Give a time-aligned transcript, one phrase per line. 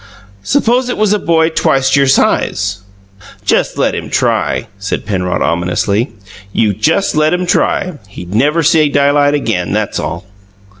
[0.41, 2.79] "Suppose it was a boy twice your size?"
[3.45, 6.11] "Just let him try," said Penrod ominously.
[6.51, 7.99] "You just let him try.
[8.07, 10.25] He'd never see daylight again; that's all!"